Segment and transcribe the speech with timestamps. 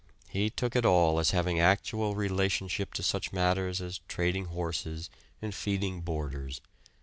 [0.29, 5.11] He took it all as having actual relationship to such matters as trading horses
[5.43, 6.59] and feeding boarders.